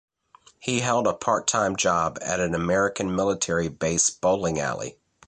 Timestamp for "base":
3.67-4.09